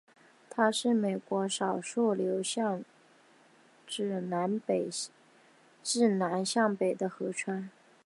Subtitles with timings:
[0.49, 2.83] 它是美国少数流向
[3.87, 4.59] 自南
[6.43, 7.69] 向北的河川。